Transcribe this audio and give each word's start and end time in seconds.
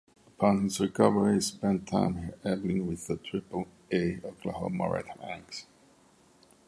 Upon 0.29 0.63
his 0.63 0.79
recovery, 0.79 1.35
he 1.35 1.41
spent 1.41 1.87
time 1.87 2.33
rehabbing 2.43 2.85
with 2.87 3.05
the 3.05 3.17
Triple-A 3.17 4.19
Oklahoma 4.23 4.85
RedHawks. 4.85 5.65